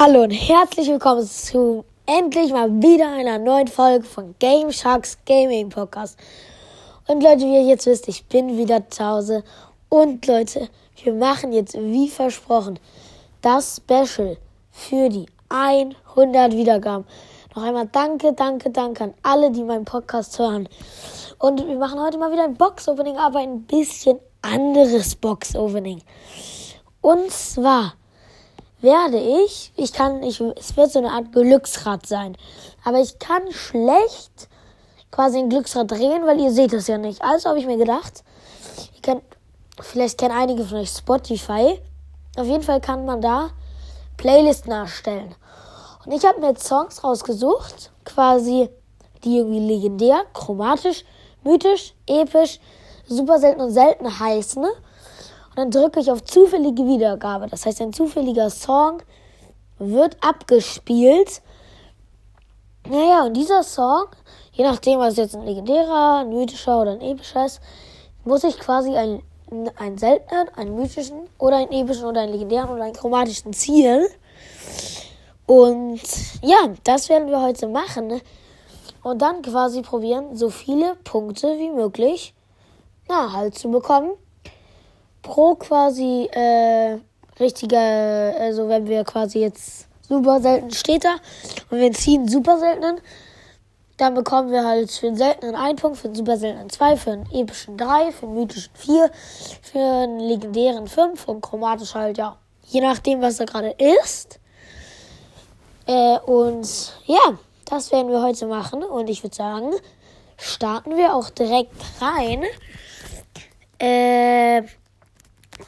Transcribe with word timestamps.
Hallo 0.00 0.22
und 0.22 0.30
herzlich 0.30 0.86
willkommen 0.86 1.26
zu 1.26 1.84
endlich 2.06 2.52
mal 2.52 2.70
wieder 2.70 3.10
einer 3.10 3.36
neuen 3.36 3.66
Folge 3.66 4.04
von 4.04 4.32
Game 4.38 4.70
Sharks 4.70 5.18
Gaming 5.26 5.70
Podcast. 5.70 6.16
Und 7.08 7.20
Leute, 7.20 7.40
wie 7.40 7.54
ihr 7.54 7.64
jetzt 7.64 7.84
wisst, 7.86 8.06
ich 8.06 8.24
bin 8.26 8.56
wieder 8.56 8.88
zu 8.90 9.04
Hause. 9.04 9.42
Und 9.88 10.24
Leute, 10.28 10.68
wir 11.02 11.14
machen 11.14 11.52
jetzt 11.52 11.74
wie 11.76 12.08
versprochen 12.08 12.78
das 13.42 13.78
Special 13.78 14.36
für 14.70 15.08
die 15.08 15.26
100 15.48 16.52
Wiedergaben. 16.52 17.04
Noch 17.56 17.64
einmal 17.64 17.88
danke, 17.90 18.32
danke, 18.34 18.70
danke 18.70 19.02
an 19.02 19.14
alle, 19.24 19.50
die 19.50 19.64
meinen 19.64 19.84
Podcast 19.84 20.38
hören. 20.38 20.68
Und 21.40 21.66
wir 21.66 21.76
machen 21.76 22.00
heute 22.00 22.18
mal 22.18 22.30
wieder 22.30 22.44
ein 22.44 22.54
Box-Opening, 22.54 23.16
aber 23.16 23.40
ein 23.40 23.62
bisschen 23.62 24.20
anderes 24.42 25.16
Box-Opening. 25.16 26.02
Und 27.00 27.32
zwar 27.32 27.94
werde 28.80 29.18
ich, 29.18 29.72
ich 29.76 29.92
kann, 29.92 30.22
ich, 30.22 30.40
es 30.40 30.76
wird 30.76 30.92
so 30.92 31.00
eine 31.00 31.10
Art 31.10 31.32
Glücksrad 31.32 32.06
sein. 32.06 32.36
Aber 32.84 33.00
ich 33.00 33.18
kann 33.18 33.50
schlecht 33.50 34.48
quasi 35.10 35.38
ein 35.38 35.48
Glücksrad 35.48 35.90
drehen, 35.90 36.26
weil 36.26 36.40
ihr 36.40 36.52
seht 36.52 36.72
es 36.72 36.86
ja 36.86 36.98
nicht. 36.98 37.22
Also 37.22 37.48
habe 37.48 37.58
ich 37.58 37.66
mir 37.66 37.76
gedacht, 37.76 38.22
ihr 38.94 39.02
kennt, 39.02 39.22
vielleicht 39.80 40.18
kennen 40.18 40.36
einige 40.36 40.64
von 40.64 40.78
euch 40.78 40.90
Spotify. 40.90 41.80
Auf 42.36 42.46
jeden 42.46 42.62
Fall 42.62 42.80
kann 42.80 43.04
man 43.04 43.20
da 43.20 43.50
Playlisten 44.16 44.72
erstellen. 44.72 45.34
Und 46.04 46.12
ich 46.12 46.24
habe 46.24 46.40
mir 46.40 46.56
Songs 46.56 47.02
rausgesucht, 47.02 47.90
quasi 48.04 48.68
die 49.24 49.38
irgendwie 49.38 49.60
legendär, 49.60 50.22
chromatisch, 50.32 51.04
mythisch, 51.42 51.94
episch, 52.06 52.60
super 53.06 53.38
selten 53.38 53.60
und 53.60 53.72
selten 53.72 54.20
heißen. 54.20 54.64
Und 54.64 54.70
dann 55.58 55.72
drücke 55.72 55.98
ich 55.98 56.08
auf 56.08 56.22
zufällige 56.22 56.86
Wiedergabe. 56.86 57.48
Das 57.48 57.66
heißt, 57.66 57.82
ein 57.82 57.92
zufälliger 57.92 58.48
Song 58.48 59.02
wird 59.80 60.16
abgespielt. 60.20 61.42
Naja, 62.88 63.24
und 63.24 63.34
dieser 63.34 63.64
Song, 63.64 64.06
je 64.52 64.62
nachdem, 64.62 65.00
was 65.00 65.16
jetzt 65.16 65.34
ein 65.34 65.44
legendärer, 65.44 66.18
ein 66.20 66.28
mythischer 66.28 66.80
oder 66.80 66.92
ein 66.92 67.00
epischer 67.00 67.44
ist, 67.44 67.60
muss 68.24 68.44
ich 68.44 68.56
quasi 68.60 68.94
einen, 68.94 69.24
einen 69.76 69.98
seltenen, 69.98 70.48
einen 70.54 70.76
mythischen 70.76 71.22
oder 71.38 71.56
einen 71.56 71.72
epischen 71.72 72.04
oder 72.04 72.20
einen 72.20 72.32
legendären 72.34 72.70
oder 72.70 72.84
einen 72.84 72.94
chromatischen 72.94 73.52
ziehen. 73.52 74.06
Und 75.46 76.00
ja, 76.40 76.68
das 76.84 77.08
werden 77.08 77.26
wir 77.26 77.42
heute 77.42 77.66
machen. 77.66 78.20
Und 79.02 79.22
dann 79.22 79.42
quasi 79.42 79.82
probieren, 79.82 80.36
so 80.36 80.50
viele 80.50 80.94
Punkte 81.02 81.58
wie 81.58 81.70
möglich 81.70 82.32
na, 83.08 83.32
halt 83.32 83.58
zu 83.58 83.68
bekommen. 83.72 84.12
Pro 85.28 85.56
quasi 85.56 86.26
äh, 86.32 86.96
richtiger, 87.38 88.34
also 88.40 88.66
wenn 88.70 88.86
wir 88.86 89.04
quasi 89.04 89.40
jetzt 89.40 89.86
super 90.08 90.40
selten 90.40 90.70
steht 90.70 91.04
da 91.04 91.16
und 91.70 91.78
wir 91.78 91.92
ziehen 91.92 92.26
super 92.26 92.58
seltenen, 92.58 92.98
dann 93.98 94.14
bekommen 94.14 94.50
wir 94.50 94.64
halt 94.64 94.90
für 94.90 95.06
den 95.06 95.16
seltenen 95.16 95.54
einen 95.54 95.76
Punkt, 95.76 95.98
für 95.98 96.08
den 96.08 96.14
super 96.14 96.38
seltenen 96.38 96.70
zwei, 96.70 96.96
für 96.96 97.10
den 97.10 97.30
epischen 97.30 97.76
drei, 97.76 98.10
für 98.10 98.24
den 98.24 98.36
mythischen 98.36 98.72
vier, 98.72 99.10
für 99.60 100.06
den 100.06 100.18
legendären 100.18 100.88
fünf 100.88 101.28
und 101.28 101.42
chromatisch 101.42 101.94
halt 101.94 102.16
ja, 102.16 102.38
je 102.64 102.80
nachdem 102.80 103.20
was 103.20 103.36
da 103.36 103.44
gerade 103.44 103.74
ist. 104.00 104.40
Äh, 105.86 106.18
und 106.20 106.94
ja, 107.04 107.38
das 107.66 107.92
werden 107.92 108.10
wir 108.10 108.22
heute 108.22 108.46
machen. 108.46 108.82
Und 108.82 109.10
ich 109.10 109.22
würde 109.22 109.36
sagen, 109.36 109.72
starten 110.38 110.96
wir 110.96 111.14
auch 111.14 111.28
direkt 111.28 111.74
rein. 112.00 112.44
Äh, 113.78 114.62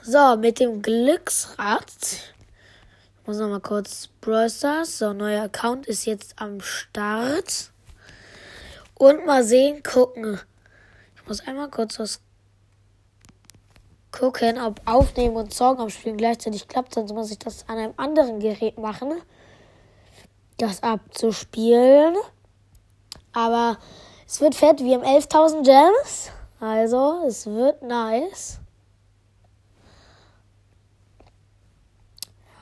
so, 0.02 0.36
mit 0.36 0.60
dem 0.60 0.83
Glücksrad. 0.83 1.86
Ich 2.02 3.27
muss 3.27 3.38
noch 3.38 3.48
mal 3.48 3.60
kurz 3.60 4.08
Brawl 4.20 4.50
Stars. 4.50 4.98
So, 4.98 5.12
neuer 5.12 5.44
Account 5.44 5.86
ist 5.86 6.05
jetzt 6.06 6.34
am 6.36 6.60
Start. 6.60 7.70
Und 8.94 9.27
mal 9.27 9.44
sehen, 9.44 9.83
gucken. 9.83 10.41
Ich 11.16 11.27
muss 11.27 11.46
einmal 11.46 11.70
kurz 11.70 11.98
was 11.98 12.20
gucken, 14.11 14.58
ob 14.58 14.80
Aufnehmen 14.84 15.36
und 15.36 15.55
Song 15.55 15.79
abspielen 15.79 16.17
gleichzeitig 16.17 16.68
klappt. 16.68 16.95
Sonst 16.95 17.12
muss 17.12 17.30
ich 17.30 17.39
das 17.39 17.68
an 17.68 17.79
einem 17.79 17.95
anderen 17.96 18.40
Gerät 18.40 18.79
machen 18.79 19.23
das 20.61 20.83
abzuspielen. 20.83 22.17
Aber 23.33 23.79
es 24.27 24.40
wird 24.40 24.55
fett. 24.55 24.80
Wir 24.80 24.96
haben 24.96 25.05
11.000 25.05 25.64
Gems. 25.64 26.30
Also, 26.61 27.24
es 27.27 27.46
wird 27.46 27.83
nice. 27.83 28.60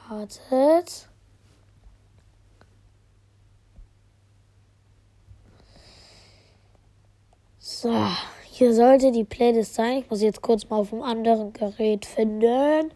Wartet. 0.08 1.06
So, 7.58 7.94
hier 8.50 8.74
sollte 8.74 9.12
die 9.12 9.24
Playlist 9.24 9.74
sein. 9.74 9.98
Ich 9.98 10.10
muss 10.10 10.22
jetzt 10.22 10.40
kurz 10.40 10.68
mal 10.70 10.78
auf 10.78 10.90
dem 10.90 11.02
anderen 11.02 11.52
Gerät 11.52 12.06
finden. 12.06 12.90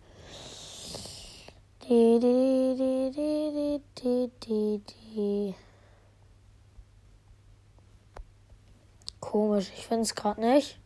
Die, 1.82 2.18
die, 2.18 2.76
die, 2.78 3.10
die, 3.14 3.80
die, 3.98 4.30
die, 4.42 4.82
die. 5.14 5.54
Komisch, 9.20 9.70
ich 9.76 9.86
finde 9.86 10.02
es 10.04 10.14
gerade 10.14 10.40
nicht. 10.40 10.78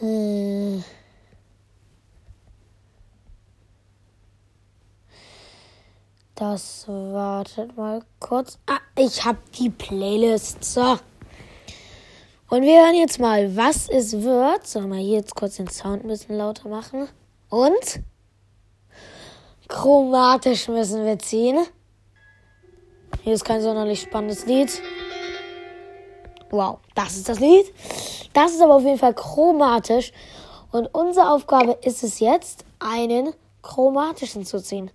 Äh. 0.00 0.80
Das 6.36 6.86
wartet 6.86 7.78
mal 7.78 8.02
kurz. 8.20 8.58
Ah, 8.66 8.76
ich 8.98 9.24
habe 9.24 9.38
die 9.58 9.70
Playlist. 9.70 10.62
So. 10.62 10.98
Und 12.50 12.60
wir 12.60 12.84
hören 12.84 12.94
jetzt 12.94 13.18
mal, 13.18 13.56
was 13.56 13.88
es 13.88 14.20
wird. 14.20 14.66
Sollen 14.66 14.90
wir 14.92 14.98
hier 14.98 15.16
jetzt 15.16 15.34
kurz 15.34 15.56
den 15.56 15.68
Sound 15.68 16.04
ein 16.04 16.08
bisschen 16.08 16.36
lauter 16.36 16.68
machen? 16.68 17.08
Und 17.48 18.00
chromatisch 19.66 20.68
müssen 20.68 21.06
wir 21.06 21.18
ziehen. 21.18 21.58
Hier 23.22 23.32
ist 23.32 23.46
kein 23.46 23.62
sonderlich 23.62 24.02
spannendes 24.02 24.44
Lied. 24.44 24.82
Wow, 26.50 26.80
das 26.94 27.16
ist 27.16 27.30
das 27.30 27.40
Lied. 27.40 27.64
Das 28.34 28.52
ist 28.52 28.60
aber 28.60 28.74
auf 28.74 28.84
jeden 28.84 28.98
Fall 28.98 29.14
chromatisch. 29.14 30.12
Und 30.70 30.86
unsere 30.94 31.30
Aufgabe 31.30 31.78
ist 31.80 32.02
es 32.02 32.20
jetzt, 32.20 32.66
einen 32.78 33.32
chromatischen 33.62 34.44
zu 34.44 34.62
ziehen. 34.62 34.90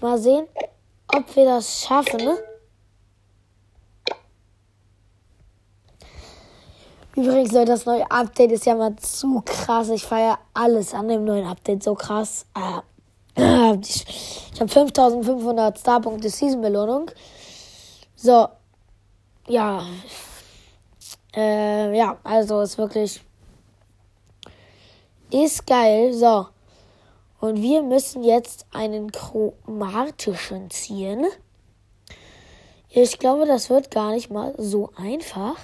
Mal 0.00 0.18
sehen, 0.18 0.46
ob 1.08 1.34
wir 1.34 1.44
das 1.44 1.80
schaffen. 1.80 2.38
Übrigens, 7.16 7.50
Leute, 7.50 7.72
das 7.72 7.84
neue 7.84 8.08
Update 8.08 8.52
ist 8.52 8.64
ja 8.64 8.76
mal 8.76 8.94
zu 8.94 9.42
krass. 9.44 9.88
Ich 9.88 10.04
feiere 10.04 10.38
alles 10.54 10.94
an 10.94 11.08
dem 11.08 11.24
neuen 11.24 11.46
Update 11.46 11.82
so 11.82 11.96
krass. 11.96 12.46
Äh, 12.54 13.74
ich 13.80 14.06
ich 14.54 14.60
habe 14.60 14.70
5500 14.70 15.78
Starpunkte 15.78 16.30
Season-Belohnung. 16.30 17.10
So. 18.14 18.48
Ja. 19.48 19.82
Äh, 21.34 21.96
ja, 21.96 22.18
also 22.22 22.60
ist 22.60 22.78
wirklich. 22.78 23.20
Ist 25.30 25.66
geil. 25.66 26.12
So. 26.12 26.46
Und 27.40 27.62
wir 27.62 27.82
müssen 27.82 28.24
jetzt 28.24 28.66
einen 28.72 29.12
chromatischen 29.12 30.70
ziehen. 30.70 31.26
Ich 32.90 33.18
glaube, 33.18 33.46
das 33.46 33.70
wird 33.70 33.90
gar 33.90 34.12
nicht 34.12 34.30
mal 34.30 34.54
so 34.56 34.90
einfach. 34.96 35.56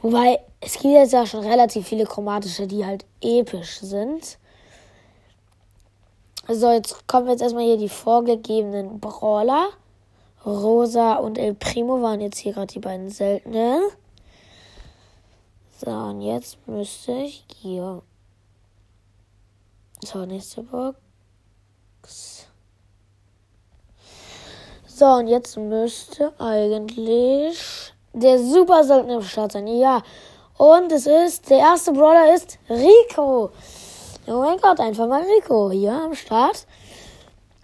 Wobei, 0.00 0.40
es 0.60 0.74
gibt 0.74 0.94
jetzt 0.94 1.12
ja 1.12 1.26
schon 1.26 1.44
relativ 1.46 1.86
viele 1.86 2.04
chromatische, 2.04 2.66
die 2.66 2.86
halt 2.86 3.04
episch 3.20 3.80
sind. 3.80 4.38
So, 6.48 6.70
jetzt 6.70 7.06
kommen 7.06 7.28
jetzt 7.28 7.42
erstmal 7.42 7.64
hier 7.64 7.76
die 7.76 7.88
vorgegebenen 7.88 8.98
Brawler. 8.98 9.68
Rosa 10.44 11.14
und 11.14 11.38
El 11.38 11.54
Primo 11.54 12.02
waren 12.02 12.20
jetzt 12.20 12.38
hier 12.38 12.52
gerade 12.52 12.72
die 12.72 12.80
beiden 12.80 13.10
seltenen. 13.10 13.82
So, 15.78 15.90
und 15.90 16.20
jetzt 16.22 16.58
müsste 16.66 17.12
ich 17.12 17.44
hier. 17.60 18.02
So, 20.04 20.26
nächste 20.26 20.64
Box. 20.64 20.96
So, 24.84 25.06
und 25.06 25.28
jetzt 25.28 25.56
müsste 25.56 26.32
eigentlich 26.40 27.92
der 28.12 28.38
super 28.40 28.82
seltene 28.82 29.14
im 29.14 29.22
Start 29.22 29.52
sein. 29.52 29.68
Ja. 29.68 30.02
Und 30.58 30.90
es 30.90 31.06
ist, 31.06 31.48
der 31.50 31.58
erste 31.58 31.92
Brawler 31.92 32.34
ist 32.34 32.58
Rico. 32.68 33.52
Oh 34.26 34.42
mein 34.42 34.58
Gott, 34.58 34.80
einfach 34.80 35.06
mal 35.06 35.22
Rico 35.22 35.70
hier 35.70 35.92
am 35.92 36.14
Start. 36.14 36.66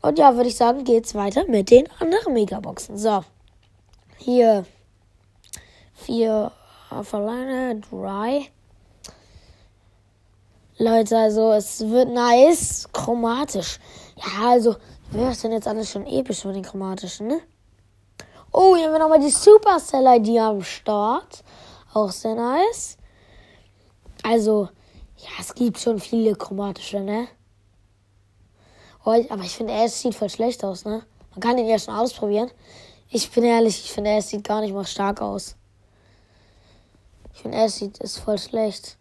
Und 0.03 0.19
ja, 0.19 0.37
würde 0.37 0.49
ich 0.49 0.57
sagen, 0.57 0.85
geht's 0.85 1.17
weiter 1.17 1.45
mit 1.49 1.73
den 1.73 1.89
anderen 1.99 2.35
Megaboxen. 2.35 2.97
So. 2.97 3.25
Hier. 4.17 4.65
Vier 5.93 6.53
auf 6.89 7.13
alleine. 7.15 7.81
Drei. 7.81 8.53
Leute, 10.81 11.19
also 11.19 11.51
es 11.53 11.81
wird 11.81 12.09
nice. 12.09 12.89
Chromatisch. 12.93 13.81
Ja, 14.15 14.51
also, 14.51 14.77
wer 15.11 15.33
ist 15.33 15.43
denn 15.43 15.51
jetzt 15.51 15.67
alles 15.67 15.91
schon 15.91 16.07
episch 16.07 16.45
mit 16.45 16.55
den 16.55 16.63
chromatischen, 16.63 17.27
ne? 17.27 17.41
Oh, 18.53 18.77
hier 18.77 18.85
haben 18.85 18.93
wir 18.93 19.01
nochmal 19.01 19.19
die 19.19 19.31
Supercell-ID 19.31 20.39
am 20.39 20.63
Start. 20.63 21.43
Auch 21.93 22.13
sehr 22.13 22.37
nice. 22.37 22.97
Also, 24.23 24.69
ja, 25.17 25.29
es 25.41 25.53
gibt 25.53 25.81
schon 25.81 25.99
viele 25.99 26.37
chromatische, 26.37 27.01
ne? 27.01 27.27
Oh, 29.05 29.11
aber 29.31 29.43
ich 29.43 29.57
finde, 29.57 29.73
er 29.73 29.89
sieht 29.89 30.15
voll 30.15 30.31
schlecht 30.31 30.63
aus, 30.65 30.85
ne? 30.85 31.03
Man 31.31 31.41
kann 31.41 31.59
ihn 31.59 31.67
ja 31.67 31.81
schon 31.81 31.95
ausprobieren. 31.95 32.53
Ich 33.11 33.29
bin 33.33 33.43
ehrlich, 33.43 33.83
ich 33.85 33.91
finde, 33.91 34.11
er 34.11 34.23
sieht 34.23 34.45
gar 34.45 34.61
nicht 34.61 34.75
mal 34.75 34.87
stark 34.87 35.23
aus. 35.23 35.57
Ich 37.35 37.43
finde, 37.43 37.59
er 37.59 37.69
sieht 37.69 37.99
ist 37.99 38.19
voll 38.19 38.39
schlecht. 38.39 38.97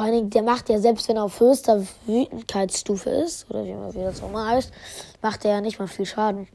Vor 0.00 0.06
allen 0.06 0.14
Dingen, 0.14 0.30
der 0.30 0.42
macht 0.42 0.70
ja, 0.70 0.78
selbst 0.78 1.10
wenn 1.10 1.16
er 1.16 1.24
auf 1.24 1.40
höchster 1.40 1.86
Wütendkeitsstufe 2.06 3.10
ist, 3.10 3.50
oder 3.50 3.66
wie 3.66 3.74
man 3.74 3.92
wieder 3.92 4.10
so 4.14 4.28
mal 4.28 4.48
heißt, 4.56 4.72
macht 5.20 5.44
er 5.44 5.50
ja 5.50 5.60
nicht 5.60 5.78
mal 5.78 5.88
viel 5.88 6.06
Schaden. 6.06 6.48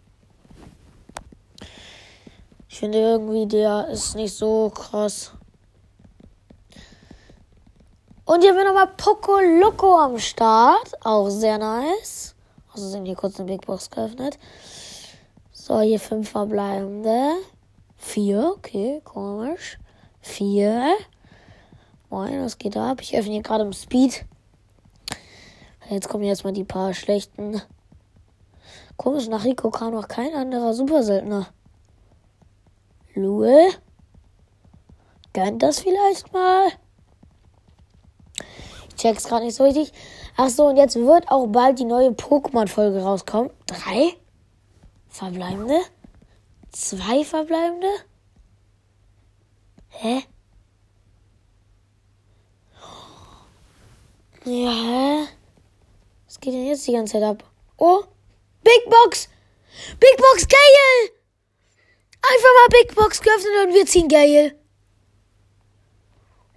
Ich 2.68 2.80
finde 2.80 2.98
irgendwie, 2.98 3.46
der 3.46 3.88
ist 3.90 4.16
nicht 4.16 4.34
so 4.34 4.72
krass. 4.72 5.32
Und 8.26 8.42
hier 8.42 8.56
wir 8.56 8.66
nochmal 8.66 8.90
Poco 8.98 9.40
Loco 9.40 9.96
am 9.96 10.18
Start. 10.18 10.94
Auch 11.04 11.30
sehr 11.30 11.60
nice. 11.60 12.34
Also 12.74 12.90
sind 12.90 13.06
hier 13.06 13.14
kurz 13.14 13.40
eine 13.40 13.46
Big 13.46 13.68
Box 13.68 13.92
geöffnet. 13.92 14.40
So, 15.52 15.82
hier 15.82 16.00
fünf 16.00 16.32
verbleibende. 16.32 17.34
Vier, 17.96 18.56
okay, 18.58 19.02
komisch. 19.04 19.78
Vier. 20.20 20.96
Moin, 22.16 22.42
was 22.42 22.58
geht 22.58 22.78
ab? 22.78 23.02
Ich 23.02 23.14
öffne 23.14 23.34
hier 23.34 23.42
gerade 23.42 23.66
im 23.66 23.74
Speed. 23.74 24.24
Jetzt 25.90 26.08
kommen 26.08 26.24
jetzt 26.24 26.46
mal 26.46 26.54
die 26.54 26.64
paar 26.64 26.94
schlechten. 26.94 27.62
Komisch, 28.96 29.28
nach 29.28 29.44
Rico 29.44 29.70
kam 29.70 29.92
noch 29.94 30.08
kein 30.08 30.34
anderer 30.34 30.74
Super 30.74 31.04
Seltener. 31.04 31.48
Lul? 33.16 33.68
Gönnt 35.34 35.62
das 35.62 35.82
vielleicht 35.82 36.32
mal? 36.32 36.70
Ich 38.88 38.96
check's 38.96 39.26
gerade 39.26 39.44
nicht 39.44 39.56
so 39.56 39.66
richtig. 39.66 39.92
Ach 40.38 40.48
so, 40.48 40.68
und 40.68 40.78
jetzt 40.78 40.96
wird 40.96 41.30
auch 41.30 41.48
bald 41.48 41.80
die 41.80 41.84
neue 41.84 42.12
Pokémon-Folge 42.12 43.04
rauskommen. 43.04 43.52
Drei 43.66 44.16
verbleibende? 45.10 45.82
Zwei 46.72 47.26
verbleibende? 47.26 47.90
Hä? 49.90 50.24
Ja, 54.48 54.70
hä? 54.70 55.28
Was 56.28 56.40
geht 56.40 56.54
denn 56.54 56.65
jetzt 56.76 56.88
die 56.88 56.94
ganze 56.94 57.14
Zeit 57.14 57.24
ab? 57.24 57.44
Oh, 57.78 58.04
Big 58.64 58.90
Box! 58.90 59.30
Big 60.00 60.18
Box 60.18 60.48
Gale! 60.48 61.12
Einfach 62.22 62.50
mal 62.50 62.82
Big 62.82 62.96
Box 62.96 63.22
geöffnet 63.22 63.68
und 63.68 63.74
wir 63.74 63.86
ziehen 63.86 64.08
Gale. 64.08 64.56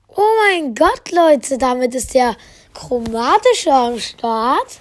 Oh 0.08 0.34
mein 0.44 0.74
Gott, 0.74 1.10
Leute, 1.12 1.58
damit 1.58 1.94
ist 1.94 2.14
der 2.14 2.36
chromatische 2.74 3.72
am 3.72 3.98
Start. 3.98 4.80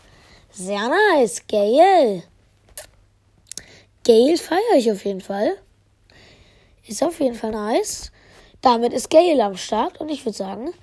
Sehr 0.51 0.89
nice, 0.89 1.43
Gale. 1.47 2.23
Gale 4.05 4.37
feiere 4.37 4.77
ich 4.77 4.91
auf 4.91 5.05
jeden 5.05 5.21
Fall. 5.21 5.57
Ist 6.87 7.03
auf 7.03 7.19
jeden 7.19 7.35
Fall 7.35 7.51
nice. 7.51 8.11
Damit 8.61 8.93
ist 8.93 9.09
Gale 9.09 9.43
am 9.43 9.57
Start 9.57 9.99
und 9.99 10.09
ich 10.09 10.25
würde 10.25 10.37
sagen, 10.37 10.73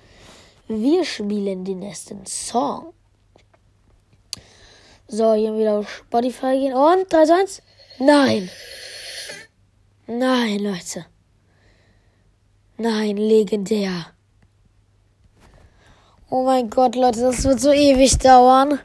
wir 0.67 1.03
spielen 1.03 1.65
den 1.65 1.79
nächsten 1.79 2.25
Song. 2.25 2.94
So, 5.07 5.33
hier 5.33 5.55
wieder 5.55 5.73
auf 5.73 5.89
Spotify 5.89 6.57
gehen 6.59 6.73
und 6.73 7.11
3, 7.11 7.25
2, 7.25 7.33
1. 7.41 7.61
Nein! 7.99 8.49
Nein, 10.07 10.59
Leute. 10.59 11.05
Nein, 12.77 13.17
legendär. 13.17 14.07
Oh 16.29 16.43
mein 16.43 16.69
Gott, 16.69 16.95
Leute, 16.95 17.21
das 17.21 17.43
wird 17.43 17.59
so 17.59 17.71
ewig 17.71 18.17
dauern. 18.17 18.79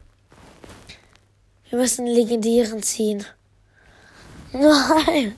Wir 1.68 1.78
müssen 1.78 2.06
legendären 2.06 2.82
ziehen. 2.82 3.24
Nein. 4.52 5.36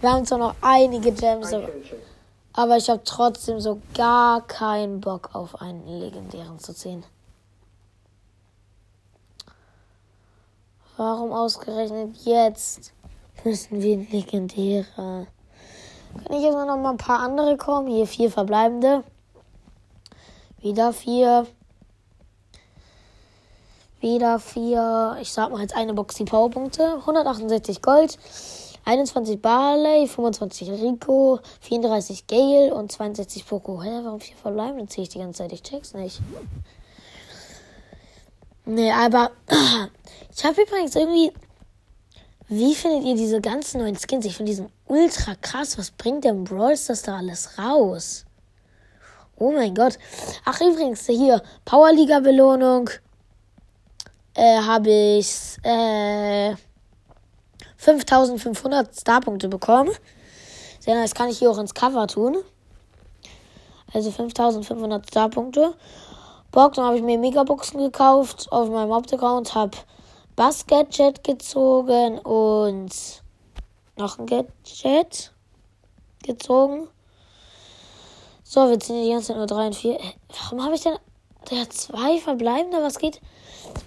Wir 0.00 0.12
haben 0.12 0.26
zwar 0.26 0.38
noch 0.38 0.56
einige 0.60 1.12
Gems, 1.12 1.54
aber 2.52 2.76
ich 2.76 2.90
habe 2.90 3.02
trotzdem 3.04 3.60
so 3.60 3.80
gar 3.94 4.46
keinen 4.46 5.00
Bock 5.00 5.34
auf 5.34 5.60
einen 5.60 5.86
legendären 5.86 6.58
zu 6.58 6.74
ziehen. 6.74 7.04
Warum 10.96 11.32
ausgerechnet 11.32 12.16
jetzt? 12.24 12.92
müssen 13.44 13.82
wir 13.82 13.98
legendäre. 14.10 14.86
Kann 14.96 15.26
ich 16.30 16.42
jetzt 16.42 16.54
noch 16.54 16.76
mal 16.76 16.90
ein 16.90 16.96
paar 16.96 17.20
andere 17.20 17.56
kommen? 17.56 17.88
Hier 17.88 18.06
vier 18.06 18.30
verbleibende. 18.30 19.04
Wieder 20.60 20.92
vier. 20.92 21.46
Wieder 24.00 24.38
vier. 24.38 25.18
Ich 25.20 25.32
sag 25.32 25.50
mal 25.50 25.60
jetzt 25.60 25.76
eine 25.76 25.94
Box 25.94 26.16
die 26.16 26.24
Powerpunkte. 26.24 26.96
168 27.00 27.82
Gold. 27.82 28.18
21 28.84 29.42
Barley, 29.42 30.06
25 30.06 30.70
Rico, 30.70 31.40
34 31.60 32.28
Gale 32.28 32.72
und 32.72 32.92
62 32.92 33.44
Poco. 33.44 33.82
Hä, 33.82 33.90
warum 34.04 34.20
vier 34.20 34.36
verbleibende 34.36 34.86
ziehe 34.86 35.02
ich 35.02 35.08
die 35.08 35.18
ganze 35.18 35.38
Zeit? 35.38 35.52
Ich 35.52 35.64
check's 35.64 35.92
nicht. 35.92 36.20
Nee, 38.66 38.92
aber 38.92 39.30
ich 40.36 40.44
habe 40.44 40.62
übrigens 40.62 40.94
irgendwie 40.94 41.32
wie 42.48 42.76
findet 42.76 43.02
ihr 43.02 43.16
diese 43.16 43.40
ganzen 43.40 43.80
neuen 43.80 43.96
Skins? 43.96 44.24
Ich 44.24 44.36
finde 44.36 44.50
diesen 44.50 44.70
ultra 44.86 45.34
krass. 45.34 45.76
Was 45.78 45.90
bringt 45.90 46.22
der 46.22 46.32
Brawl 46.32 46.76
Stars 46.76 47.02
da 47.02 47.16
alles 47.16 47.58
raus? 47.58 48.24
Oh 49.36 49.50
mein 49.50 49.74
Gott. 49.74 49.98
Ach, 50.44 50.60
übrigens, 50.60 51.06
hier, 51.06 51.42
Powerliga-Belohnung. 51.64 52.88
Äh, 54.34 54.60
habe 54.60 54.90
ich 54.90 55.56
äh, 55.64 56.54
5500 57.78 58.94
Starpunkte 59.00 59.48
bekommen. 59.48 59.90
Sehr 60.78 60.94
nice, 60.94 61.14
kann 61.14 61.28
ich 61.28 61.38
hier 61.40 61.50
auch 61.50 61.58
ins 61.58 61.74
Cover 61.74 62.06
tun. 62.06 62.36
Also 63.92 64.12
5500 64.12 65.04
Starpunkte. 65.08 65.74
Boxen 66.56 66.84
habe 66.84 66.96
ich 66.96 67.02
mir 67.02 67.18
Megaboxen 67.18 67.78
gekauft 67.80 68.50
auf 68.50 68.70
meinem 68.70 68.90
Hauptaccount, 68.90 69.54
habe 69.54 69.76
Bass 70.36 70.66
Gadget 70.66 71.22
gezogen 71.22 72.18
und 72.20 73.22
noch 73.98 74.18
ein 74.18 74.24
Gadget 74.24 75.34
gezogen. 76.22 76.88
So, 78.42 78.70
wir 78.70 78.80
ziehen 78.80 79.04
die 79.04 79.10
ganze 79.10 79.26
Zeit 79.26 79.36
nur 79.36 79.46
3 79.46 79.66
und 79.66 79.76
4. 79.76 80.00
Warum 80.30 80.64
habe 80.64 80.74
ich 80.76 80.80
denn 80.80 80.96
der 81.50 81.68
zwei 81.68 82.18
verbleibende? 82.20 82.82
Was 82.82 82.98
geht? 82.98 83.20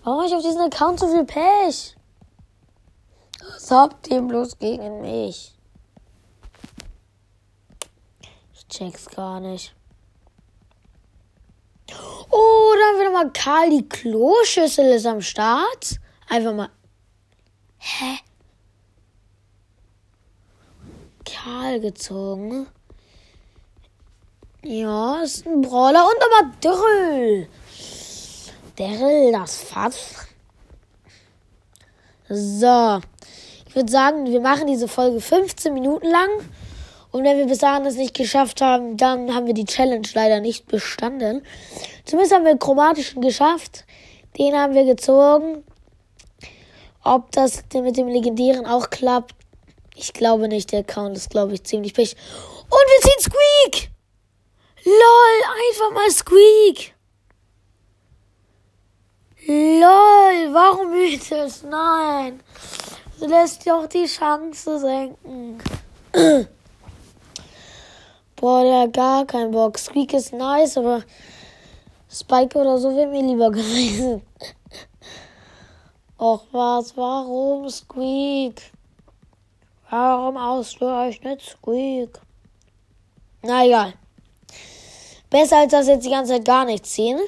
Warum 0.03 0.19
habe 0.19 0.27
ich 0.27 0.35
auf 0.35 0.43
diesem 0.43 0.61
Account 0.61 0.99
so 0.99 1.07
viel 1.07 1.25
Pech? 1.25 1.95
Was 3.51 3.71
habt 3.71 4.11
ihr 4.11 4.21
bloß 4.21 4.59
gegen 4.59 5.01
mich? 5.01 5.57
Ich 8.53 8.67
check's 8.67 9.09
gar 9.09 9.39
nicht. 9.39 9.73
Oh, 12.29 12.73
dann 12.79 12.99
wieder 12.99 13.11
mal 13.11 13.31
Karl 13.31 13.69
die 13.69 13.87
Kloschüssel 13.87 14.93
ist 14.93 15.05
am 15.05 15.21
Start. 15.21 15.99
Einfach 16.27 16.53
mal. 16.53 16.69
Hä? 17.77 18.19
Karl 21.25 21.79
gezogen. 21.79 22.67
Ja, 24.63 25.21
ist 25.21 25.45
ein 25.45 25.61
Brawler 25.61 26.05
und 26.05 26.17
aber 26.21 26.51
Dürrel. 26.61 27.47
Daryl, 28.75 29.31
das 29.31 29.57
Fass. 29.57 30.27
So. 32.29 32.99
Ich 33.67 33.75
würde 33.75 33.91
sagen, 33.91 34.25
wir 34.25 34.41
machen 34.41 34.67
diese 34.67 34.87
Folge 34.87 35.21
15 35.21 35.73
Minuten 35.73 36.07
lang. 36.07 36.29
Und 37.11 37.23
wenn 37.23 37.37
wir 37.37 37.47
bis 37.47 37.59
dahin 37.59 37.83
das 37.83 37.95
nicht 37.95 38.13
geschafft 38.13 38.61
haben, 38.61 38.95
dann 38.95 39.33
haben 39.33 39.47
wir 39.47 39.55
die 39.55 39.65
Challenge 39.65 40.07
leider 40.13 40.39
nicht 40.41 40.67
bestanden. 40.67 41.41
Zumindest 42.05 42.35
haben 42.35 42.45
wir 42.45 42.57
chromatischen 42.57 43.21
geschafft. 43.21 43.85
Den 44.37 44.55
haben 44.55 44.75
wir 44.75 44.85
gezogen. 44.85 45.63
Ob 47.03 47.31
das 47.31 47.63
mit 47.73 47.97
dem 47.97 48.07
Legendären 48.07 48.65
auch 48.67 48.89
klappt, 48.89 49.33
ich 49.95 50.13
glaube 50.13 50.47
nicht. 50.47 50.71
Der 50.71 50.79
Account 50.79 51.17
ist, 51.17 51.29
glaube 51.29 51.53
ich, 51.53 51.63
ziemlich 51.63 51.93
pech. 51.93 52.15
Und 52.63 52.71
wir 52.71 53.01
ziehen 53.01 53.31
Squeak! 53.31 53.89
LOL, 54.85 55.43
einfach 55.67 55.91
mal 55.93 56.11
Squeak! 56.11 56.93
LOL, 59.47 60.53
warum 60.53 60.91
mythisch? 60.91 61.63
Nein! 61.67 62.39
Du 63.19 63.25
lässt 63.25 63.69
auch 63.69 63.87
die 63.87 64.05
Chance 64.05 64.79
senken. 64.79 65.57
Boah, 68.39 68.63
der 68.63 68.81
hat 68.83 68.93
gar 68.93 69.25
keinen 69.25 69.51
Bock. 69.51 69.77
Squeak 69.77 70.13
ist 70.13 70.31
nice, 70.31 70.77
aber 70.77 71.03
Spike 72.09 72.57
oder 72.57 72.77
so 72.77 72.95
wäre 72.95 73.09
mir 73.09 73.21
lieber 73.21 73.51
gewesen. 73.51 74.21
Och 76.17 76.45
was, 76.53 76.95
warum 76.95 77.69
Squeak? 77.69 78.71
Warum 79.89 80.37
ausgerechnet 80.37 81.41
Squeak? 81.41 82.17
Na 83.41 83.65
egal. 83.65 83.93
Besser 85.29 85.57
als 85.57 85.71
das 85.73 85.87
jetzt 85.87 86.05
die 86.05 86.09
ganze 86.09 86.33
Zeit 86.33 86.45
gar 86.45 86.63
nichts 86.63 86.91
ziehen. 86.91 87.19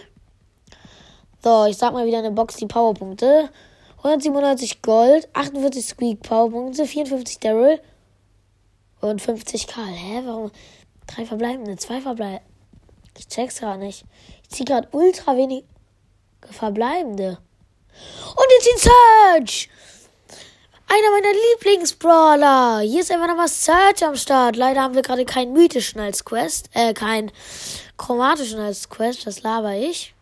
So, 1.43 1.65
ich 1.65 1.77
sag 1.77 1.91
mal 1.91 2.05
wieder 2.05 2.19
eine 2.19 2.31
Box 2.31 2.55
die 2.55 2.67
Powerpunkte. 2.67 3.49
197 3.97 4.81
Gold, 4.81 5.27
48 5.33 5.85
Squeak 5.85 6.21
Powerpunkte, 6.21 6.85
54 6.85 7.39
Daryl 7.39 7.81
und 9.01 9.21
50 9.21 9.67
Karl. 9.67 9.93
Hä, 9.93 10.21
warum? 10.25 10.51
Drei 11.15 11.25
verbleibende, 11.25 11.75
zwei 11.77 12.01
verbleibende. 12.01 12.43
Ich 13.17 13.27
check's 13.27 13.59
gerade 13.59 13.79
nicht. 13.79 14.05
Ich 14.43 14.49
zieh 14.49 14.65
gerade 14.65 14.87
ultra 14.91 15.35
wenig 15.35 15.65
verbleibende. 16.49 17.37
Und 18.35 18.45
jetzt 18.49 18.67
den 18.67 18.91
Search! 18.91 19.69
Einer 20.87 21.11
meiner 21.11 21.33
Lieblingsbrawler. 21.33 22.79
Hier 22.81 22.99
ist 22.99 23.11
einfach 23.11 23.27
nochmal 23.27 23.47
Search 23.47 24.03
am 24.03 24.15
Start. 24.15 24.57
Leider 24.57 24.81
haben 24.81 24.93
wir 24.93 25.01
gerade 25.01 25.23
keinen 25.23 25.53
mythischen 25.53 26.01
als 26.01 26.25
Quest. 26.25 26.69
Äh, 26.73 26.93
keinen 26.93 27.31
chromatischen 27.97 28.59
als 28.59 28.89
Quest. 28.89 29.25
Das 29.25 29.41
laber 29.41 29.73
ich. 29.75 30.13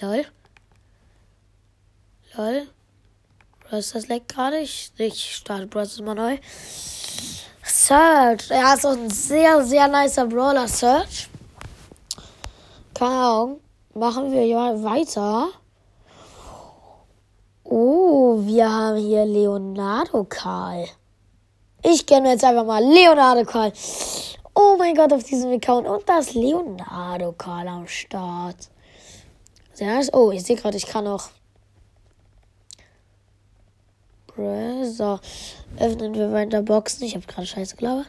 Lol. 0.00 0.26
Lol. 2.36 2.68
Ist 3.70 3.94
das 3.94 4.08
Leck 4.08 4.28
gerade? 4.28 4.60
Ich, 4.60 4.92
ich 4.98 5.36
starte 5.36 5.66
Bros. 5.66 5.98
mal 6.00 6.14
neu. 6.14 6.38
Search. 7.88 8.50
Er 8.50 8.74
ist 8.74 8.84
auch 8.84 8.92
ein 8.92 9.08
sehr, 9.08 9.64
sehr 9.64 9.88
nicer 9.88 10.26
Brawler. 10.26 10.68
Search. 10.68 11.30
Keine 12.92 13.14
Ahnung. 13.14 13.60
Machen 13.94 14.30
wir 14.30 14.44
ja 14.44 14.82
weiter. 14.82 15.48
Oh, 17.64 18.40
wir 18.42 18.70
haben 18.70 18.98
hier 18.98 19.24
Leonardo 19.24 20.24
Karl. 20.24 20.84
Ich 21.82 22.04
kenne 22.04 22.32
jetzt 22.32 22.44
einfach 22.44 22.66
mal 22.66 22.84
Leonardo 22.84 23.46
Karl. 23.46 23.72
Oh 24.54 24.76
mein 24.78 24.94
Gott, 24.94 25.14
auf 25.14 25.24
diesem 25.24 25.52
Account. 25.52 25.88
Und 25.88 26.06
das 26.06 26.34
Leonardo 26.34 27.32
Karl 27.32 27.68
am 27.68 27.88
Start. 27.88 28.68
Sehr 29.72 29.94
nice. 29.94 30.12
Oh, 30.12 30.30
ich 30.30 30.42
sehe 30.42 30.56
gerade, 30.56 30.76
ich 30.76 30.86
kann 30.86 31.04
noch. 31.04 31.30
So, 34.38 35.18
öffnen 35.80 36.14
wir 36.14 36.30
weiter 36.30 36.62
Boxen. 36.62 37.04
Ich 37.04 37.16
habe 37.16 37.26
gerade 37.26 37.44
Scheiße 37.44 37.74
gelabert. 37.74 38.06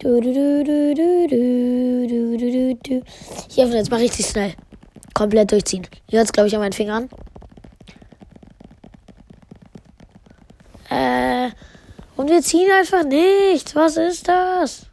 Du, 0.00 0.20
du, 0.20 0.32
du, 0.32 0.64
du, 0.64 0.94
du, 0.96 1.28
du, 1.28 2.36
du, 2.36 2.36
du, 2.38 2.74
du. 2.74 3.02
Ich 3.48 3.58
öffne 3.58 3.76
jetzt 3.76 3.90
mal 3.90 4.00
richtig 4.00 4.26
schnell. 4.26 4.54
Komplett 5.14 5.52
durchziehen. 5.52 5.86
Ihr 6.10 6.18
hört 6.18 6.32
glaube 6.32 6.48
ich, 6.48 6.54
an 6.56 6.60
meinen 6.60 6.72
Fingern. 6.72 7.08
Äh, 10.90 11.50
und 12.16 12.28
wir 12.28 12.42
ziehen 12.42 12.70
einfach 12.72 13.04
nichts. 13.04 13.76
Was 13.76 13.96
ist 13.96 14.26
das? 14.26 14.86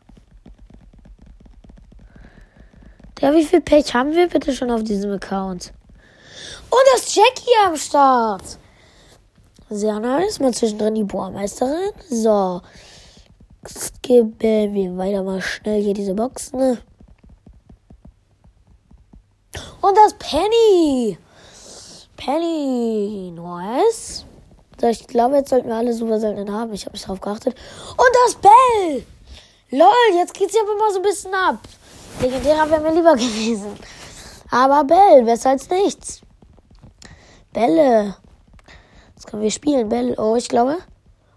Ja, 3.19 3.33
wie 3.33 3.45
viel 3.45 3.61
Pech 3.61 3.95
haben 3.95 4.11
wir 4.11 4.27
bitte 4.27 4.53
schon 4.53 4.69
auf 4.69 4.83
diesem 4.83 5.11
Account? 5.11 5.73
Und 6.69 6.83
das 6.93 7.15
Jackie 7.15 7.65
am 7.65 7.75
Start. 7.75 8.59
Sehr 9.69 9.99
nice. 9.99 10.39
Mal 10.39 10.53
zwischendrin 10.53 10.95
die 10.95 11.03
Bohrmeisterin. 11.03 11.91
So. 12.09 12.61
Skippen 13.67 14.73
wir 14.73 14.97
weiter 14.97 15.23
mal 15.23 15.41
schnell 15.41 15.81
hier 15.81 15.93
diese 15.93 16.13
Boxen. 16.13 16.77
Und 19.81 19.97
das 19.97 20.13
Penny. 20.19 21.17
Penny. 22.15 23.31
Nice. 23.35 24.25
So, 24.79 24.87
ich 24.87 25.07
glaube, 25.07 25.37
jetzt 25.37 25.49
sollten 25.49 25.69
wir 25.69 25.75
alle 25.75 25.93
super 25.93 26.19
seltenen 26.19 26.53
haben. 26.53 26.73
Ich 26.73 26.85
habe 26.85 26.93
nicht 26.93 27.07
drauf 27.07 27.21
geachtet. 27.21 27.55
Und 27.91 28.09
das 28.25 28.35
Bell! 28.35 29.05
Lol, 29.71 30.17
jetzt 30.17 30.33
geht's 30.33 30.53
ja 30.53 30.61
immer 30.61 30.91
so 30.91 30.99
ein 30.99 31.03
bisschen 31.03 31.33
ab. 31.33 31.59
Legendärer 32.21 32.69
wäre 32.69 32.81
mir 32.81 32.93
lieber 32.93 33.13
gewesen. 33.15 33.77
Aber 34.51 34.83
Bell, 34.83 35.23
besser 35.23 35.51
als 35.51 35.69
nichts. 35.69 36.21
Bälle. 37.51 38.15
Können 39.25 39.43
wir 39.43 39.51
spielen. 39.51 39.89
Bell. 39.89 40.15
Oh, 40.17 40.35
ich 40.35 40.49
glaube. 40.49 40.77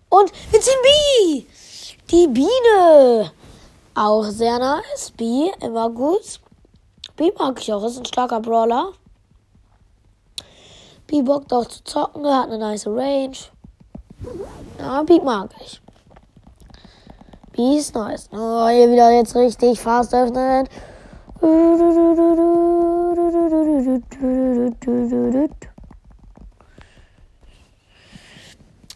Und 0.08 0.32
wir 0.50 0.60
ziehen 0.60 0.74
B! 0.82 1.46
Die 2.10 2.26
Biene. 2.28 3.30
Auch 3.94 4.24
sehr 4.24 4.58
nice. 4.58 5.12
B, 5.16 5.50
immer 5.60 5.90
gut. 5.90 6.40
B 7.16 7.32
mag 7.38 7.60
ich 7.60 7.72
auch. 7.72 7.84
Ist 7.84 7.98
ein 7.98 8.04
starker 8.04 8.40
Brawler. 8.40 8.92
B 11.08 11.22
bockt 11.22 11.52
auch 11.54 11.64
zu 11.64 11.82
zocken, 11.84 12.24
er 12.26 12.42
hat 12.42 12.50
eine 12.50 12.58
nice 12.58 12.86
Range. 12.86 13.36
Ja, 14.78 15.02
B 15.02 15.18
mag 15.20 15.48
ich. 15.58 15.80
B 17.52 17.78
ist 17.78 17.94
nice. 17.94 18.28
Oh, 18.30 18.68
hier 18.68 18.90
wieder 18.90 19.10
jetzt 19.10 19.34
richtig 19.34 19.80
fast 19.80 20.14
öffnen. 20.14 20.68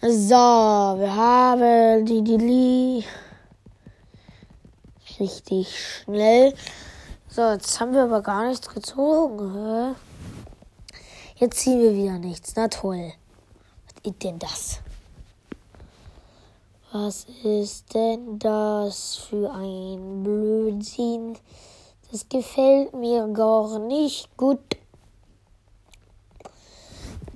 So, 0.04 0.34
wir 0.34 1.14
haben 1.14 2.04
die 2.04 2.24
Dili. 2.24 3.04
Richtig 5.20 5.68
schnell. 5.78 6.54
So, 7.28 7.52
jetzt 7.52 7.78
haben 7.78 7.94
wir 7.94 8.02
aber 8.02 8.20
gar 8.20 8.48
nichts 8.48 8.68
gezogen. 8.68 9.94
Jetzt 11.36 11.60
ziehen 11.60 11.80
wir 11.80 11.94
wieder 11.94 12.18
nichts. 12.18 12.54
Na 12.56 12.66
toll. 12.66 13.12
Was 14.02 14.02
ist 14.02 14.24
denn 14.24 14.38
das? 14.40 14.80
Was 16.90 17.26
ist 17.44 17.94
denn 17.94 18.40
das 18.40 19.16
für 19.18 19.52
ein 19.52 20.24
Blödsinn? 20.24 21.38
Das 22.10 22.28
gefällt 22.28 22.92
mir 22.92 23.28
gar 23.28 23.78
nicht 23.78 24.36
gut. 24.36 24.58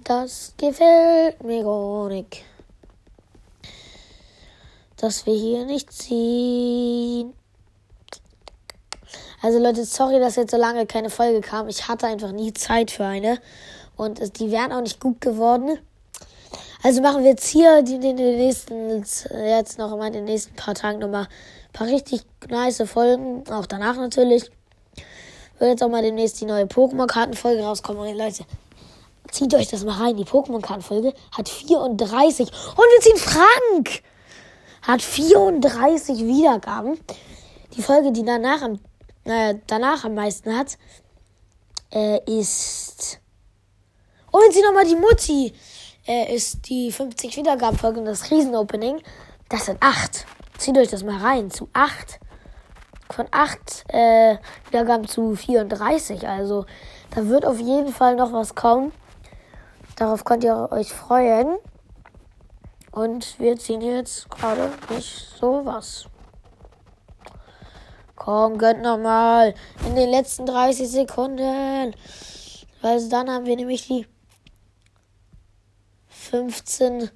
Das 0.02 0.52
gefällt 0.56 1.44
mir 1.44 1.62
gar 1.62 2.08
nicht. 2.08 2.44
Dass 4.97 5.26
wir 5.26 5.35
hier 5.35 5.65
nicht 5.65 5.93
ziehen. 5.93 7.35
Also 9.43 9.59
Leute, 9.59 9.85
sorry, 9.85 10.19
dass 10.19 10.37
jetzt 10.37 10.50
so 10.50 10.57
lange 10.57 10.87
keine 10.87 11.11
Folge 11.11 11.41
kam. 11.41 11.69
Ich 11.69 11.87
hatte 11.88 12.07
einfach 12.07 12.33
nie 12.33 12.53
Zeit 12.53 12.91
für 12.91 13.05
eine. 13.05 13.38
Und 13.97 14.38
die 14.38 14.50
wären 14.50 14.73
auch 14.73 14.81
nicht 14.81 15.00
gut 15.00 15.21
geworden. 15.21 15.79
Also 16.83 17.03
machen 17.03 17.23
wir 17.23 17.31
jetzt 17.31 17.47
hier 17.49 17.83
die, 17.83 17.99
die, 17.99 18.15
die 18.15 18.23
nächsten, 18.23 19.05
jetzt 19.33 19.79
noch 19.79 19.97
mal 19.97 20.09
in 20.09 20.12
den 20.12 20.25
nächsten 20.25 20.55
paar 20.55 20.75
Tagen 20.75 20.99
nochmal 20.99 21.25
ein 21.25 21.73
paar 21.73 21.87
richtig 21.87 22.23
nice 22.49 22.83
Folgen. 22.87 23.45
Auch 23.50 23.67
danach 23.67 23.97
natürlich. 23.97 24.50
Wird 25.59 25.71
jetzt 25.71 25.83
auch 25.83 25.88
mal 25.88 26.03
demnächst 26.03 26.41
die 26.41 26.45
neue 26.45 26.65
Pokémon-Kartenfolge 26.65 27.62
rauskommen. 27.62 28.07
Und 28.07 28.17
Leute, 28.17 28.45
zieht 29.31 29.55
euch 29.55 29.69
das 29.69 29.85
mal 29.85 30.00
rein. 30.00 30.17
Die 30.17 30.25
Pokémon-Kartenfolge 30.25 31.15
hat 31.37 31.49
34. 31.49 32.49
Und 32.49 32.79
wir 32.79 33.00
ziehen 33.00 33.17
Frank! 33.17 34.03
Hat 34.87 35.02
34 35.02 36.19
Wiedergaben. 36.21 36.99
Die 37.76 37.83
Folge, 37.83 38.12
die 38.12 38.25
danach 38.25 38.62
am, 38.62 38.78
äh, 39.25 39.57
danach 39.66 40.05
am 40.05 40.14
meisten 40.14 40.57
hat, 40.57 40.78
äh, 41.93 42.21
ist 42.26 43.21
und 44.37 44.43
jetzt 44.45 44.62
nochmal 44.62 44.85
die 44.85 44.97
Mutti. 44.97 45.55
Äh, 46.07 46.35
ist 46.37 46.69
die 46.69 46.93
50 46.93 47.37
Wiedergabenfolge 47.37 48.00
und 48.00 48.07
das 48.07 48.31
Riesenopening. 48.31 49.00
Das 49.49 49.64
sind 49.64 49.78
8. 49.81 50.26
Zieht 50.59 50.76
euch 50.76 50.88
das 50.88 51.02
mal 51.02 51.16
rein. 51.16 51.50
Zu 51.50 51.69
8. 51.73 52.21
Von 53.11 53.26
8 53.31 53.85
äh, 53.88 54.37
Wiedergaben 54.66 55.09
zu 55.09 55.35
34. 55.35 56.28
Also 56.28 56.66
da 57.14 57.26
wird 57.26 57.47
auf 57.47 57.59
jeden 57.59 57.93
Fall 57.93 58.14
noch 58.14 58.33
was 58.33 58.55
kommen. 58.55 58.93
Darauf 59.97 60.25
könnt 60.25 60.45
ihr 60.45 60.69
euch 60.71 60.93
freuen. 60.93 61.57
Und 62.97 63.38
wir 63.38 63.59
ziehen 63.59 63.83
jetzt 63.83 64.31
gerade 64.31 64.73
nicht 64.88 65.29
so 65.38 65.67
was. 65.67 66.07
Komm, 68.15 68.57
gönnt 68.57 68.81
nochmal. 68.81 69.53
In 69.87 69.97
den 69.97 70.09
letzten 70.09 70.47
30 70.47 70.88
Sekunden. 70.88 71.95
Weil 72.81 73.09
dann 73.11 73.29
haben 73.29 73.45
wir 73.45 73.55
nämlich 73.55 73.87
die 73.87 74.07
15 76.09 77.11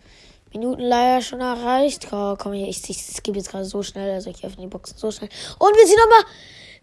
Minuten 0.52 0.82
leider 0.82 1.22
schon 1.22 1.40
erreicht. 1.40 2.08
Oh, 2.12 2.36
komm 2.36 2.52
hier, 2.52 2.68
ich, 2.68 2.90
ich, 2.90 3.22
gebe 3.22 3.38
jetzt 3.38 3.50
gerade 3.50 3.64
so 3.64 3.82
schnell, 3.82 4.12
also 4.12 4.28
ich 4.28 4.44
öffne 4.44 4.64
die 4.64 4.68
Boxen 4.68 4.98
so 4.98 5.10
schnell. 5.10 5.30
Und 5.58 5.74
wir 5.74 5.86
ziehen 5.86 5.96
nochmal 5.96 6.30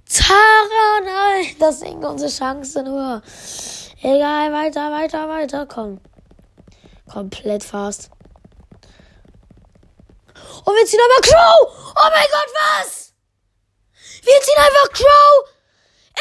Tara, 0.10 1.02
nein, 1.06 1.56
das 1.60 1.82
sind 1.82 2.04
unsere 2.04 2.32
Chancen 2.32 2.86
nur. 2.86 3.22
Egal, 4.02 4.52
weiter, 4.52 4.92
weiter, 4.92 5.30
weiter, 5.30 5.68
komm. 5.68 6.00
Komplett 7.08 7.64
fast. 7.64 8.10
Und 10.66 10.76
wir 10.76 10.86
ziehen 10.86 11.00
aber 11.00 11.22
Crow! 11.22 11.94
Oh 11.96 12.10
mein 12.12 12.28
Gott, 12.32 12.54
was? 12.54 13.14
Wir 14.24 14.42
ziehen 14.42 14.58
einfach 14.58 14.92
Crow! 14.92 15.50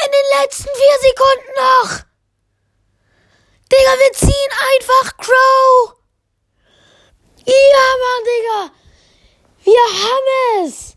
In 0.05 0.11
den 0.11 0.41
letzten 0.41 0.69
vier 0.75 0.97
Sekunden 1.01 1.53
noch! 1.55 2.07
Digga, 3.71 3.99
wir 3.99 4.13
ziehen 4.13 4.51
einfach 4.71 5.17
Crow. 5.17 5.95
Ja, 7.45 7.87
Mann, 8.03 8.23
Digga. 8.25 8.73
Wir 9.63 9.85
haben 10.03 10.65
es. 10.65 10.95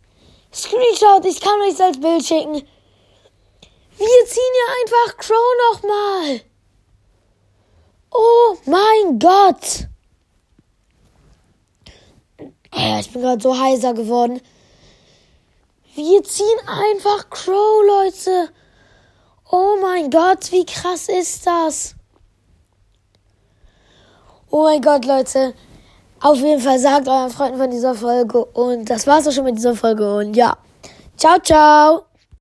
Screenshot, 0.53 1.25
ich 1.25 1.41
kann 1.41 1.61
euch 1.63 1.81
als 1.81 2.01
Bild 2.01 2.25
schicken. 2.25 2.55
Wir 3.97 4.27
ziehen 4.27 4.55
ja 4.57 4.75
einfach 4.81 5.17
Crow 5.19 5.73
nochmal. 5.73 6.41
Oh 8.13 8.57
mein 8.65 9.19
Gott. 9.19 9.90
Ich 12.73 13.13
bin 13.13 13.23
gerade 13.23 13.43
so 13.43 13.59
heiser 13.59 13.95
geworden. 13.95 14.41
Wir 15.95 16.23
ziehen 16.23 16.59
einfach 16.67 17.29
Crow, 17.31 17.83
Leute. 17.87 18.51
Oh 19.51 19.77
mein 19.83 20.11
Gott, 20.11 20.53
wie 20.53 20.65
krass 20.65 21.09
ist 21.09 21.47
das? 21.47 21.97
Oh 24.51 24.63
mein 24.63 24.81
Gott, 24.81 25.05
Leute. 25.05 25.55
Auf 26.21 26.39
jeden 26.39 26.61
Fall 26.61 26.79
sagt 26.79 27.09
euren 27.09 27.31
Freunden 27.31 27.59
von 27.59 27.71
dieser 27.71 27.95
Folge. 27.95 28.45
Und 28.45 28.89
das 28.89 29.07
war's 29.07 29.27
auch 29.27 29.33
schon 29.33 29.45
mit 29.45 29.57
dieser 29.57 29.75
Folge. 29.75 30.17
Und 30.17 30.35
ja. 30.35 30.57
Ciao, 31.17 31.39
ciao. 31.39 32.10